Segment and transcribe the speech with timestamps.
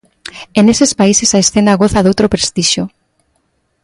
[0.57, 2.83] E neses países a escena goza doutro prestixio.